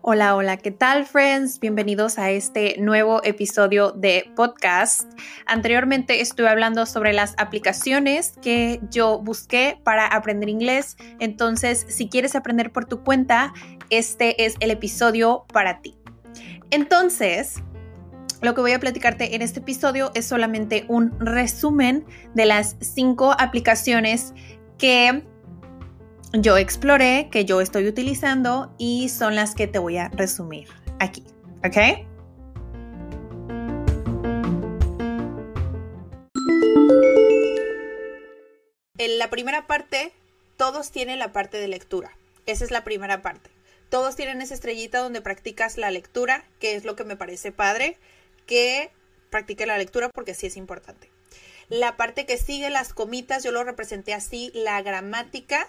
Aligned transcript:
Hola, 0.00 0.36
hola, 0.36 0.56
¿qué 0.58 0.70
tal, 0.70 1.06
friends? 1.06 1.58
Bienvenidos 1.58 2.18
a 2.18 2.30
este 2.30 2.76
nuevo 2.78 3.20
episodio 3.24 3.90
de 3.90 4.30
podcast. 4.36 5.10
Anteriormente 5.44 6.20
estuve 6.20 6.48
hablando 6.48 6.86
sobre 6.86 7.12
las 7.12 7.34
aplicaciones 7.36 8.34
que 8.40 8.80
yo 8.90 9.18
busqué 9.18 9.80
para 9.82 10.06
aprender 10.06 10.48
inglés. 10.48 10.96
Entonces, 11.18 11.84
si 11.88 12.08
quieres 12.08 12.36
aprender 12.36 12.70
por 12.70 12.84
tu 12.84 13.02
cuenta, 13.02 13.52
este 13.90 14.44
es 14.44 14.54
el 14.60 14.70
episodio 14.70 15.44
para 15.52 15.80
ti. 15.80 15.96
Entonces, 16.70 17.56
lo 18.40 18.54
que 18.54 18.60
voy 18.60 18.72
a 18.72 18.78
platicarte 18.78 19.34
en 19.34 19.42
este 19.42 19.58
episodio 19.58 20.12
es 20.14 20.26
solamente 20.26 20.84
un 20.88 21.18
resumen 21.18 22.06
de 22.34 22.46
las 22.46 22.76
cinco 22.80 23.34
aplicaciones 23.36 24.32
que 24.78 25.24
yo 26.32 26.56
exploré, 26.56 27.28
que 27.30 27.44
yo 27.44 27.60
estoy 27.60 27.86
utilizando 27.88 28.74
y 28.78 29.08
son 29.08 29.34
las 29.34 29.54
que 29.54 29.66
te 29.66 29.78
voy 29.78 29.96
a 29.96 30.08
resumir 30.08 30.68
aquí. 30.98 31.24
¿Ok? 31.64 32.06
En 38.98 39.18
la 39.18 39.30
primera 39.30 39.66
parte, 39.66 40.12
todos 40.56 40.90
tienen 40.90 41.18
la 41.18 41.32
parte 41.32 41.58
de 41.58 41.68
lectura. 41.68 42.16
Esa 42.46 42.64
es 42.64 42.70
la 42.70 42.84
primera 42.84 43.22
parte. 43.22 43.50
Todos 43.88 44.16
tienen 44.16 44.42
esa 44.42 44.54
estrellita 44.54 44.98
donde 44.98 45.22
practicas 45.22 45.78
la 45.78 45.90
lectura, 45.90 46.44
que 46.60 46.74
es 46.74 46.84
lo 46.84 46.94
que 46.94 47.04
me 47.04 47.16
parece 47.16 47.52
padre, 47.52 47.96
que 48.46 48.90
practique 49.30 49.66
la 49.66 49.78
lectura 49.78 50.10
porque 50.10 50.34
sí 50.34 50.46
es 50.46 50.56
importante. 50.56 51.10
La 51.68 51.96
parte 51.96 52.26
que 52.26 52.38
sigue, 52.38 52.70
las 52.70 52.92
comitas, 52.92 53.44
yo 53.44 53.52
lo 53.52 53.62
representé 53.64 54.14
así, 54.14 54.50
la 54.54 54.80
gramática, 54.82 55.68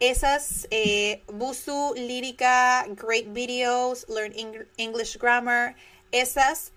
esas, 0.00 0.66
eh, 0.70 1.22
Busu, 1.28 1.94
Lírica, 1.96 2.84
Great 2.88 3.32
Videos, 3.32 4.06
Learn 4.08 4.34
English 4.76 5.18
Grammar, 5.18 5.76
esas, 6.12 6.72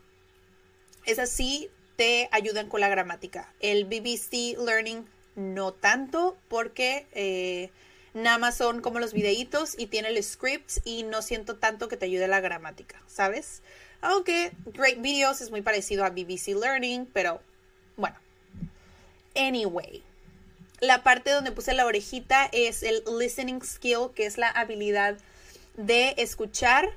esas 1.05 1.29
sí 1.29 1.69
te 1.95 2.29
ayudan 2.31 2.69
con 2.69 2.79
la 2.79 2.87
gramática. 2.87 3.53
El 3.59 3.85
BBC 3.85 4.57
Learning 4.57 5.05
no 5.35 5.73
tanto 5.73 6.37
porque 6.47 7.07
eh, 7.11 7.71
nada 8.13 8.37
más 8.37 8.55
son 8.57 8.81
como 8.81 8.99
los 8.99 9.13
videitos 9.13 9.77
y 9.77 9.87
tiene 9.87 10.09
el 10.09 10.23
script 10.23 10.77
y 10.85 11.03
no 11.03 11.21
siento 11.21 11.57
tanto 11.57 11.89
que 11.89 11.97
te 11.97 12.05
ayude 12.05 12.27
la 12.27 12.39
gramática, 12.39 13.01
¿sabes? 13.07 13.61
Aunque 14.01 14.53
Great 14.67 15.01
Videos 15.01 15.41
es 15.41 15.51
muy 15.51 15.61
parecido 15.61 16.05
a 16.05 16.09
BBC 16.09 16.55
Learning, 16.59 17.05
pero 17.05 17.41
bueno. 17.97 18.15
Anyway, 19.35 20.03
la 20.79 21.03
parte 21.03 21.31
donde 21.31 21.51
puse 21.51 21.73
la 21.73 21.85
orejita 21.85 22.49
es 22.51 22.83
el 22.83 23.03
listening 23.19 23.61
skill, 23.61 24.11
que 24.15 24.25
es 24.25 24.37
la 24.37 24.49
habilidad 24.49 25.17
de 25.75 26.15
escuchar. 26.17 26.89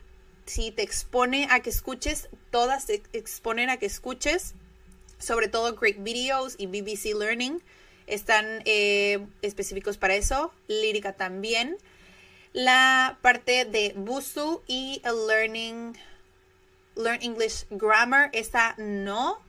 Si 0.47 0.71
te 0.71 0.83
expone 0.83 1.47
a 1.51 1.61
que 1.61 1.71
escuches, 1.71 2.29
todas 2.51 2.87
te 2.87 3.03
exponen 3.13 3.71
a 3.71 3.77
que 3.77 3.87
escuches, 3.87 4.55
sobre 5.19 5.49
todo 5.49 5.75
Great 5.77 6.03
Videos 6.03 6.57
y 6.59 6.67
BBC 6.67 7.17
Learning 7.17 7.63
están 8.07 8.63
eh, 8.65 9.27
específicos 9.43 9.97
para 9.97 10.15
eso. 10.15 10.53
Lírica 10.69 11.15
también. 11.15 11.77
La 12.53 13.19
parte 13.23 13.65
de 13.65 13.95
Busu 13.97 14.63
y 14.67 15.01
Learning, 15.05 15.97
Learn 16.97 17.23
English 17.23 17.65
Grammar, 17.71 18.29
esa 18.35 18.75
no 18.77 19.41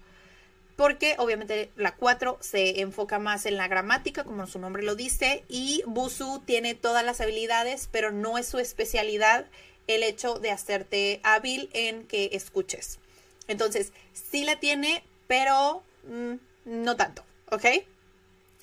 porque 0.76 1.16
obviamente 1.20 1.70
la 1.76 1.96
4 1.96 2.38
se 2.42 2.82
enfoca 2.82 3.20
más 3.20 3.46
en 3.46 3.58
la 3.58 3.68
gramática, 3.68 4.24
como 4.24 4.48
su 4.48 4.60
nombre 4.60 4.84
lo 4.84 4.96
dice, 4.96 5.44
y 5.48 5.84
Busu 5.86 6.42
tiene 6.46 6.74
todas 6.74 7.06
las 7.06 7.22
habilidades, 7.22 7.88
pero 7.92 8.12
no 8.12 8.38
es 8.38 8.48
su 8.48 8.60
especialidad 8.60 9.46
el 9.88 10.04
hecho 10.04 10.36
de 10.36 10.52
hacerte 10.52 11.20
hábil 11.24 11.70
en 11.74 12.06
que 12.06 12.30
escuches. 12.34 13.00
Entonces, 13.48 13.92
sí 14.14 14.46
la 14.46 14.60
tiene, 14.60 15.04
pero 15.28 15.84
mm, 16.08 16.34
no 16.66 16.96
tanto, 16.96 17.24
¿ok? 17.52 17.66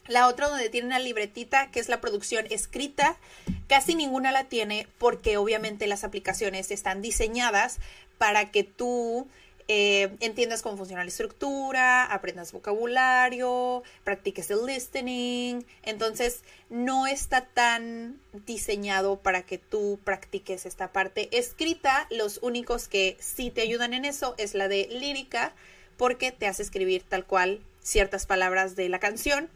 La 0.07 0.27
otra 0.27 0.49
donde 0.49 0.71
tiene 0.71 0.89
una 0.89 0.99
libretita, 0.99 1.71
que 1.71 1.79
es 1.79 1.89
la 1.89 2.01
producción 2.01 2.47
escrita, 2.51 3.17
casi 3.69 3.95
ninguna 3.95 4.33
la 4.33 4.45
tiene 4.45 4.89
porque 4.99 5.37
obviamente 5.37 5.87
las 5.87 6.03
aplicaciones 6.03 6.71
están 6.73 7.03
diseñadas 7.03 7.79
para 8.19 8.51
que 8.51 8.65
tú 8.65 9.29
eh, 9.73 10.17
entiendas 10.19 10.63
cómo 10.63 10.77
funciona 10.77 11.05
la 11.05 11.11
estructura, 11.11 12.05
aprendas 12.07 12.51
vocabulario, 12.51 13.85
practiques 14.03 14.51
el 14.51 14.67
listening. 14.67 15.65
Entonces, 15.85 16.43
no 16.71 17.07
está 17.07 17.45
tan 17.45 18.19
diseñado 18.47 19.21
para 19.21 19.43
que 19.43 19.59
tú 19.59 20.01
practiques 20.03 20.67
esta 20.67 20.91
parte 20.91 21.29
escrita. 21.31 22.09
Los 22.11 22.41
únicos 22.43 22.89
que 22.89 23.17
sí 23.21 23.53
te 23.53 23.61
ayudan 23.61 23.95
en 23.95 24.05
eso 24.05 24.35
es 24.39 24.55
la 24.55 24.67
de 24.67 24.89
lírica, 24.91 25.55
porque 25.97 26.33
te 26.33 26.49
hace 26.49 26.65
escribir 26.65 27.05
tal 27.09 27.25
cual 27.25 27.61
ciertas 27.81 28.27
palabras 28.27 28.75
de 28.75 28.89
la 28.89 28.99
canción. 28.99 29.49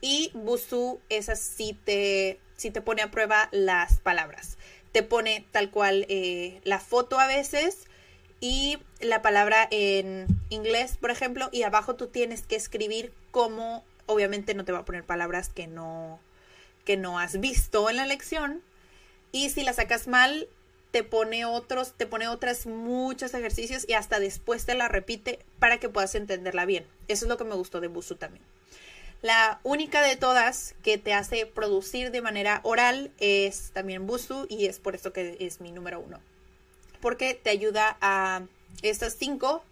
Y 0.00 0.32
Busu, 0.34 0.98
esa 1.10 1.36
sí 1.36 1.78
te, 1.84 2.40
sí 2.56 2.72
te 2.72 2.80
pone 2.80 3.02
a 3.02 3.12
prueba 3.12 3.50
las 3.52 4.00
palabras. 4.00 4.58
Te 4.90 5.04
pone 5.04 5.46
tal 5.52 5.70
cual 5.70 6.06
eh, 6.08 6.60
la 6.64 6.80
foto 6.80 7.20
a 7.20 7.28
veces 7.28 7.86
y 8.44 8.76
la 9.00 9.22
palabra 9.22 9.66
en 9.70 10.26
inglés, 10.50 10.98
por 11.00 11.10
ejemplo, 11.10 11.48
y 11.50 11.62
abajo 11.62 11.94
tú 11.94 12.08
tienes 12.08 12.42
que 12.42 12.56
escribir 12.56 13.10
como, 13.30 13.82
obviamente 14.04 14.52
no 14.52 14.66
te 14.66 14.72
va 14.72 14.80
a 14.80 14.84
poner 14.84 15.02
palabras 15.02 15.48
que 15.48 15.66
no, 15.66 16.20
que 16.84 16.98
no 16.98 17.18
has 17.18 17.40
visto 17.40 17.88
en 17.88 17.96
la 17.96 18.04
lección. 18.04 18.60
Y 19.32 19.48
si 19.48 19.64
la 19.64 19.72
sacas 19.72 20.08
mal, 20.08 20.46
te 20.90 21.02
pone 21.02 21.46
otros, 21.46 21.94
te 21.94 22.06
pone 22.06 22.28
otras 22.28 22.66
muchos 22.66 23.32
ejercicios 23.32 23.88
y 23.88 23.94
hasta 23.94 24.20
después 24.20 24.66
te 24.66 24.74
la 24.74 24.88
repite 24.88 25.38
para 25.58 25.78
que 25.78 25.88
puedas 25.88 26.14
entenderla 26.14 26.66
bien. 26.66 26.86
Eso 27.08 27.24
es 27.24 27.30
lo 27.30 27.38
que 27.38 27.44
me 27.44 27.54
gustó 27.54 27.80
de 27.80 27.88
Busu 27.88 28.16
también. 28.16 28.44
La 29.22 29.58
única 29.62 30.02
de 30.02 30.16
todas 30.16 30.74
que 30.82 30.98
te 30.98 31.14
hace 31.14 31.46
producir 31.46 32.10
de 32.10 32.20
manera 32.20 32.60
oral 32.62 33.10
es 33.20 33.70
también 33.72 34.06
Busu 34.06 34.46
y 34.50 34.66
es 34.66 34.80
por 34.80 34.94
eso 34.94 35.14
que 35.14 35.38
es 35.40 35.62
mi 35.62 35.72
número 35.72 35.98
uno 35.98 36.20
porque 37.04 37.34
te 37.34 37.50
ayuda 37.50 37.98
a 38.00 38.40
estas 38.80 39.14
cinco 39.18 39.62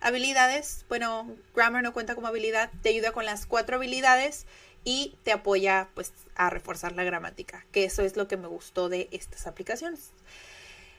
habilidades. 0.00 0.84
Bueno, 0.88 1.28
Grammar 1.52 1.82
no 1.82 1.92
cuenta 1.92 2.14
como 2.14 2.28
habilidad, 2.28 2.70
te 2.80 2.90
ayuda 2.90 3.10
con 3.10 3.24
las 3.24 3.44
cuatro 3.44 3.74
habilidades 3.74 4.46
y 4.84 5.16
te 5.24 5.32
apoya 5.32 5.88
pues 5.94 6.12
a 6.36 6.48
reforzar 6.48 6.92
la 6.92 7.02
gramática, 7.02 7.66
que 7.72 7.82
eso 7.82 8.02
es 8.02 8.16
lo 8.16 8.28
que 8.28 8.36
me 8.36 8.46
gustó 8.46 8.88
de 8.88 9.08
estas 9.10 9.48
aplicaciones. 9.48 10.12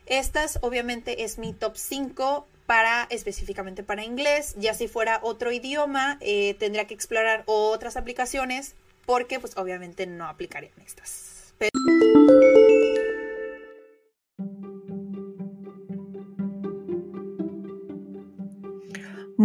Estas 0.08 0.60
obviamente 0.62 1.24
es 1.24 1.38
mi 1.38 1.54
top 1.54 1.78
5 1.78 2.46
para 2.66 3.08
específicamente 3.10 3.82
para 3.82 4.04
inglés. 4.04 4.56
Ya 4.58 4.74
si 4.74 4.90
fuera 4.90 5.22
otro 5.24 5.54
idioma, 5.54 6.18
eh, 6.20 6.56
tendría 6.56 6.86
que 6.86 6.96
explorar 6.96 7.44
otras 7.46 7.96
aplicaciones 7.96 8.76
porque 9.06 9.40
pues 9.40 9.56
obviamente 9.56 10.06
no 10.06 10.28
aplicarían 10.28 10.74
estas. 10.86 11.54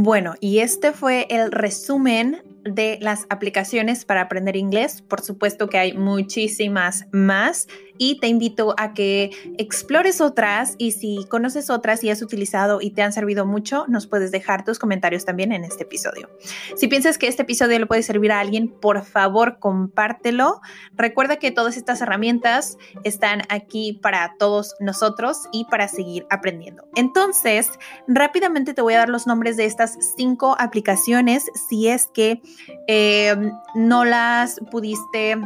Bueno, 0.04 0.34
y 0.40 0.58
este 0.58 0.90
fue 0.90 1.28
el 1.30 1.52
resumen 1.52 2.42
de 2.64 2.98
las 3.00 3.24
aplicaciones 3.30 4.04
para 4.04 4.22
aprender 4.22 4.56
inglés. 4.56 5.00
Por 5.00 5.20
supuesto 5.20 5.68
que 5.68 5.78
hay 5.78 5.92
muchísimas 5.92 7.06
más 7.12 7.68
y 7.98 8.18
te 8.20 8.28
invito 8.28 8.74
a 8.78 8.94
que 8.94 9.30
explores 9.58 10.20
otras 10.20 10.74
y 10.78 10.92
si 10.92 11.26
conoces 11.28 11.70
otras 11.70 12.02
y 12.04 12.10
has 12.10 12.22
utilizado 12.22 12.80
y 12.80 12.90
te 12.90 13.02
han 13.02 13.12
servido 13.12 13.46
mucho, 13.46 13.84
nos 13.88 14.06
puedes 14.06 14.30
dejar 14.30 14.64
tus 14.64 14.78
comentarios 14.78 15.24
también 15.24 15.52
en 15.52 15.64
este 15.64 15.84
episodio. 15.84 16.30
Si 16.76 16.88
piensas 16.88 17.18
que 17.18 17.28
este 17.28 17.42
episodio 17.42 17.78
le 17.78 17.86
puede 17.86 18.02
servir 18.02 18.32
a 18.32 18.40
alguien, 18.40 18.68
por 18.68 19.04
favor 19.04 19.58
compártelo. 19.58 20.60
Recuerda 20.94 21.36
que 21.36 21.50
todas 21.50 21.76
estas 21.76 22.00
herramientas 22.00 22.78
están 23.04 23.42
aquí 23.48 23.98
para 24.02 24.34
todos 24.38 24.74
nosotros 24.80 25.38
y 25.52 25.64
para 25.66 25.88
seguir 25.88 26.26
aprendiendo. 26.30 26.84
Entonces, 26.96 27.70
rápidamente 28.06 28.74
te 28.74 28.82
voy 28.82 28.94
a 28.94 28.98
dar 28.98 29.08
los 29.08 29.26
nombres 29.26 29.56
de 29.56 29.64
estas 29.64 29.98
cinco 30.16 30.56
aplicaciones 30.58 31.46
si 31.68 31.88
es 31.88 32.08
que 32.12 32.42
eh, 32.88 33.34
no 33.74 34.04
las 34.04 34.60
pudiste 34.70 35.36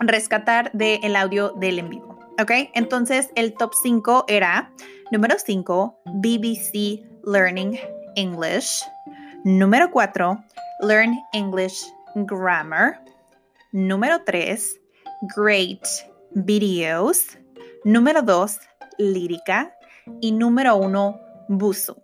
rescatar 0.00 0.72
del 0.72 1.16
audio 1.16 1.50
del 1.50 1.78
en 1.78 1.90
vivo. 1.90 2.18
¿Ok? 2.40 2.50
Entonces 2.74 3.30
el 3.34 3.54
top 3.54 3.72
5 3.82 4.24
era 4.28 4.72
número 5.10 5.36
5, 5.38 6.02
BBC 6.14 7.04
Learning 7.24 7.78
English. 8.16 8.82
Número 9.44 9.90
4, 9.90 10.44
Learn 10.82 11.18
English 11.32 11.84
Grammar. 12.14 13.02
Número 13.72 14.22
3, 14.24 14.80
Great 15.36 15.86
Videos. 16.32 17.38
Número 17.84 18.22
2, 18.22 18.58
Lírica. 18.98 19.74
Y 20.20 20.32
número 20.32 20.76
1, 20.76 21.20
Busu. 21.48 21.96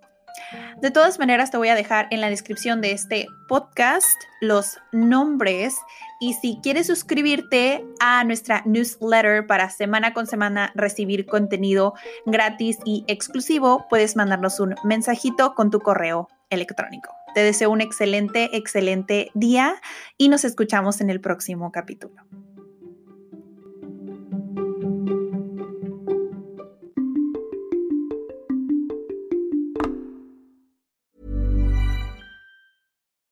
De 0.80 0.90
todas 0.90 1.18
maneras, 1.18 1.50
te 1.50 1.56
voy 1.56 1.68
a 1.68 1.74
dejar 1.74 2.06
en 2.10 2.20
la 2.20 2.28
descripción 2.28 2.82
de 2.82 2.92
este 2.92 3.28
podcast 3.48 4.20
los 4.42 4.78
nombres 4.92 5.74
y 6.20 6.34
si 6.34 6.60
quieres 6.62 6.86
suscribirte 6.86 7.82
a 7.98 8.22
nuestra 8.24 8.62
newsletter 8.66 9.46
para 9.46 9.70
semana 9.70 10.12
con 10.12 10.26
semana 10.26 10.72
recibir 10.74 11.24
contenido 11.24 11.94
gratis 12.26 12.76
y 12.84 13.04
exclusivo, 13.08 13.86
puedes 13.88 14.16
mandarnos 14.16 14.60
un 14.60 14.74
mensajito 14.84 15.54
con 15.54 15.70
tu 15.70 15.80
correo 15.80 16.28
electrónico. 16.50 17.10
Te 17.34 17.40
deseo 17.40 17.70
un 17.70 17.80
excelente, 17.80 18.54
excelente 18.54 19.30
día 19.32 19.76
y 20.18 20.28
nos 20.28 20.44
escuchamos 20.44 21.00
en 21.00 21.08
el 21.08 21.22
próximo 21.22 21.72
capítulo. 21.72 22.22